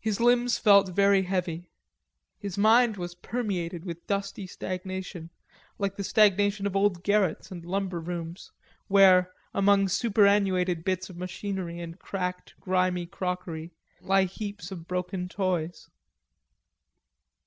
[0.00, 1.68] His limbs felt very heavy;
[2.38, 5.28] his mind was permeated with dusty stagnation
[5.76, 8.50] like the stagnation of old garrets and lumber rooms,
[8.88, 15.90] where, among superannuated bits of machinery and cracked grimy crockery, lie heaps of broken toys.